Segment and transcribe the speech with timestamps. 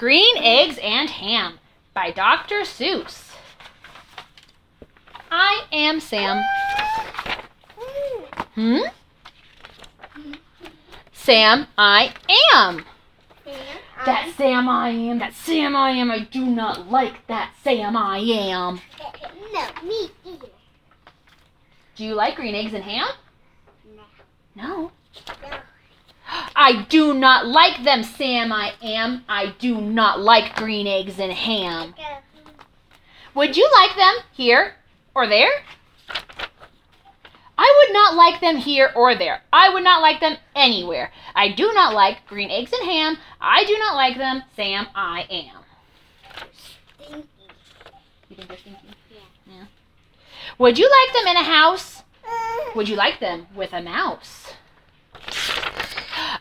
[0.00, 1.58] Green Eggs and Ham
[1.92, 2.60] by Dr.
[2.60, 3.34] Seuss.
[5.30, 6.42] I am Sam.
[8.54, 8.78] Hmm?
[11.12, 12.14] Sam, I
[12.54, 12.86] am.
[14.06, 15.18] That Sam I am.
[15.18, 16.10] That Sam I am.
[16.10, 18.80] I do not like that Sam I am.
[19.52, 20.48] No, me either.
[21.96, 23.06] Do you like green eggs and ham?
[23.94, 24.02] No.
[24.56, 24.92] No.
[26.56, 29.24] I do not like them, Sam I am.
[29.28, 31.94] I do not like green eggs and ham.
[33.34, 34.74] Would you like them here
[35.14, 35.50] or there?
[37.58, 39.42] I would not like them here or there.
[39.52, 41.12] I would not like them anywhere.
[41.34, 43.18] I do not like green eggs and ham.
[43.40, 45.60] I do not like them, Sam I am.
[46.56, 47.28] Stinky.
[48.28, 48.88] You think they're stinky?
[49.10, 49.54] Yeah.
[49.54, 49.64] Yeah.
[50.58, 52.02] Would you like them in a house?
[52.24, 52.70] Uh.
[52.74, 54.49] Would you like them with a mouse?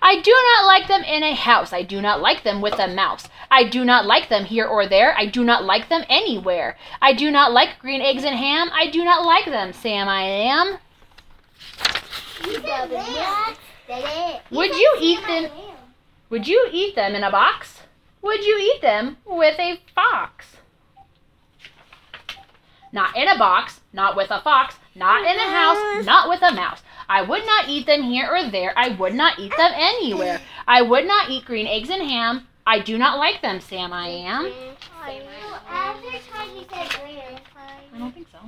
[0.10, 1.72] I do not like them in a house.
[1.72, 3.30] I do not like them with a mouse.
[3.52, 5.16] I do not like them here or there.
[5.16, 6.78] I do not like them anywhere.
[7.00, 8.72] I do not like green eggs and ham.
[8.74, 10.80] I do not like them, Sam I am.
[12.44, 13.56] You said that.
[13.88, 14.42] That it.
[14.50, 15.52] Would you eat them?
[16.32, 17.82] Would you eat them in a box?
[18.24, 20.58] Would you eat them with a fox?
[22.92, 26.54] Not in a box, not with a fox, not in a house, not with a
[26.54, 26.82] mouse.
[27.08, 28.74] I would not eat them here or there.
[28.76, 30.42] I would not eat them anywhere.
[30.68, 32.48] I would not eat green eggs and ham.
[32.66, 34.52] I do not like them, Sam I am.
[35.68, 37.40] After time you said green.
[37.94, 38.40] I don't think so.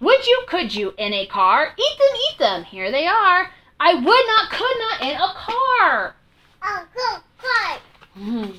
[0.00, 1.74] Would you, could you, in a car?
[1.76, 2.64] Eat them, eat them.
[2.64, 3.50] Here they are.
[3.80, 6.14] I would not, could not in a car.
[6.62, 7.78] Oh, go, go.
[8.14, 8.50] Hmm.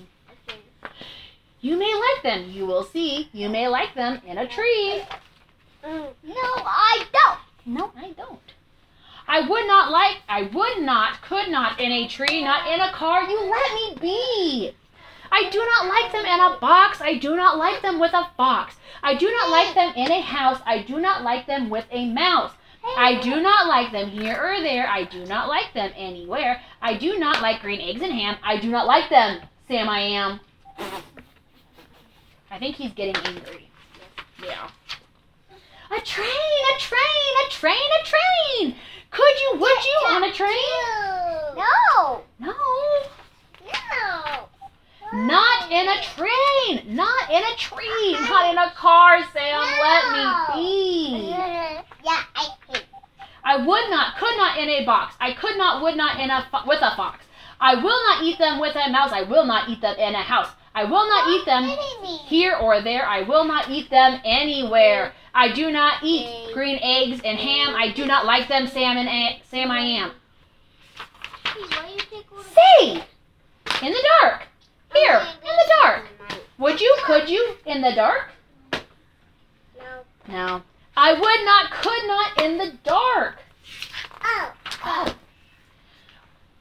[1.62, 2.52] You may like them.
[2.52, 3.30] You will see.
[3.34, 5.04] You may like them in a tree.
[5.84, 6.14] Mm.
[6.24, 7.40] No, I don't.
[7.66, 8.40] No, I don't.
[9.28, 12.92] I would not like, I would not, could not in a tree, not in a
[12.92, 13.24] car.
[13.24, 14.72] You let me be.
[15.32, 17.00] I do not like them in a box.
[17.02, 18.76] I do not like them with a fox.
[19.04, 20.60] I do not like them in a house.
[20.66, 22.54] I do not like them with a mouse.
[22.98, 24.88] I do not like them here or there.
[24.88, 26.62] I do not like them anywhere.
[26.82, 28.38] I do not like green eggs and ham.
[28.42, 30.40] I do not like them, Sam I am.
[32.52, 33.70] I think he's getting angry.
[34.44, 34.70] Yeah.
[35.92, 36.28] A train,
[36.76, 38.76] a train, a train, a train.
[39.12, 40.56] Could you, would you on a train?
[41.56, 42.22] No.
[42.40, 42.54] No.
[43.66, 44.50] No.
[45.12, 46.96] Not in a train.
[46.96, 48.14] Not in a tree.
[48.14, 49.62] Not in a car, Sam.
[49.62, 51.30] Let me be.
[51.30, 52.86] Yeah, I think.
[53.44, 55.16] I would not, could not in a box.
[55.20, 57.26] I could not, would not in a fo- with a fox.
[57.60, 59.12] I will not eat them with a mouse.
[59.12, 60.50] I will not eat them in a house.
[60.76, 61.64] I will not eat them
[62.28, 63.06] here or there.
[63.06, 65.14] I will not eat them anywhere.
[65.34, 67.76] I do not eat green eggs and ham.
[67.76, 69.72] I do not like them, Sam and a- Sam.
[69.72, 70.12] I am.
[72.54, 73.04] Say,
[73.82, 74.48] in the dark.
[74.94, 76.06] Here, in the dark.
[76.58, 76.96] Would you?
[77.04, 77.56] Could you?
[77.66, 78.32] In the dark?
[79.78, 80.04] No.
[80.28, 80.62] No.
[80.98, 81.72] I would not.
[81.72, 83.38] Could not in the dark.
[84.24, 84.54] Oh.
[84.84, 85.16] Oh.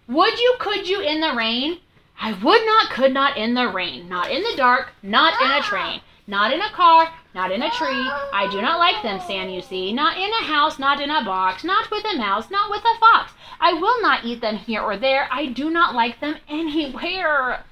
[0.09, 0.57] Would you?
[0.59, 1.79] Could you in the rain?
[2.21, 2.91] I would not.
[2.91, 4.09] Could not in the rain.
[4.09, 4.93] Not in the dark.
[5.03, 6.01] Not in a train.
[6.27, 7.13] Not in a car.
[7.35, 8.11] Not in a tree.
[8.33, 9.49] I do not like them, Sam.
[9.49, 9.93] You see.
[9.93, 10.79] Not in a house.
[10.79, 11.65] Not in a box.
[11.65, 12.51] Not with a mouse.
[12.51, 13.33] Not with a fox.
[13.61, 15.29] I will not eat them here or there.
[15.31, 17.65] I do not like them anywhere.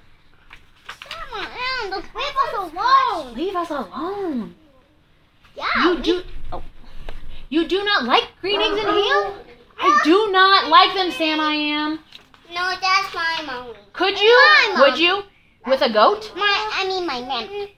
[1.88, 3.34] Just leave us alone.
[3.34, 4.54] Leave us alone.
[5.56, 5.64] Yeah.
[5.92, 6.22] You do.
[6.52, 6.62] Oh.
[7.48, 9.34] You do not like green eggs and ham?
[9.78, 11.40] I do not like them, Sam.
[11.40, 12.00] I am.
[12.52, 13.74] No, that's my mom.
[13.92, 14.38] Could you?
[14.78, 15.22] Would you?
[15.66, 16.32] With a goat?
[16.36, 17.68] My, I mean my name.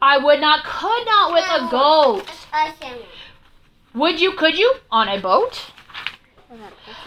[0.00, 0.64] I would not.
[0.64, 2.24] Could not with a goat.
[3.94, 4.32] Would you?
[4.32, 4.74] Could you?
[4.90, 5.72] On a boat?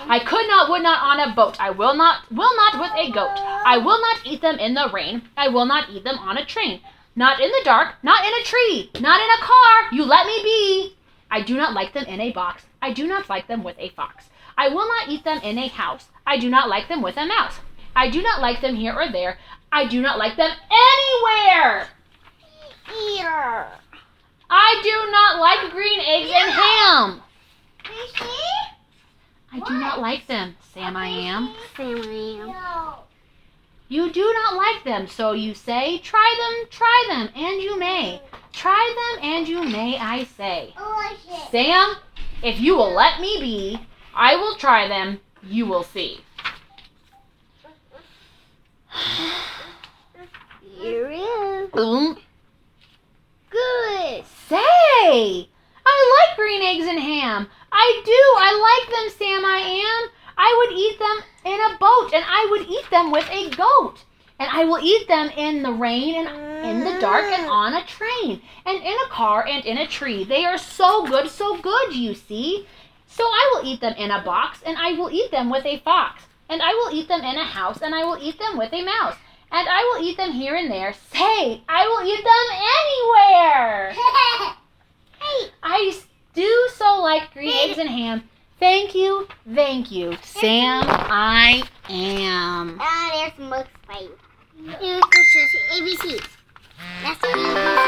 [0.07, 1.59] I could not, would not on a boat.
[1.59, 3.39] I will not, will not with a goat.
[3.65, 5.23] I will not eat them in the rain.
[5.35, 6.81] I will not eat them on a train.
[7.15, 9.91] Not in the dark, not in a tree, not in a car.
[9.91, 10.95] You let me be.
[11.29, 12.63] I do not like them in a box.
[12.81, 14.29] I do not like them with a fox.
[14.57, 16.09] I will not eat them in a house.
[16.25, 17.59] I do not like them with a mouse.
[17.95, 19.37] I do not like them here or there.
[19.71, 21.87] I do not like them anywhere.
[22.89, 23.67] Eater.
[24.49, 27.21] I do not like green eggs and ham.
[29.53, 31.53] I do not like them, Sam I am.
[31.75, 32.47] Sam I am.
[32.47, 32.95] No.
[33.87, 38.21] You do not like them, so you say, try them, try them, and you may.
[38.53, 40.73] Try them, and you may, I say.
[40.77, 41.47] Oh.
[41.51, 41.95] Sam,
[42.43, 46.21] if you will let me be, I will try them, you will see.
[50.61, 51.69] Here is.
[51.71, 52.17] Boom.
[53.49, 54.23] Good.
[54.49, 55.49] Say,
[55.85, 57.47] I like green eggs and ham.
[57.71, 60.09] I do, I like them, Sam, I am.
[60.37, 64.03] I would eat them in a boat, and I would eat them with a goat.
[64.39, 67.85] And I will eat them in the rain and in the dark and on a
[67.85, 70.23] train and in a car and in a tree.
[70.23, 72.67] They are so good, so good, you see.
[73.07, 75.79] So I will eat them in a box and I will eat them with a
[75.79, 76.23] fox.
[76.49, 78.83] And I will eat them in a house and I will eat them with a
[78.83, 79.15] mouse.
[79.51, 80.93] And I will eat them here and there.
[80.93, 82.47] Say, I will eat them
[82.79, 83.93] anywhere.
[85.63, 85.93] I
[86.33, 88.23] do so like green eggs and ham.
[88.59, 90.83] Thank you, thank you, Sam.
[90.87, 92.77] I am.
[92.79, 94.09] Ah, there's Mugs fight.
[94.79, 96.40] Here's the ABC.
[97.03, 97.81] That's the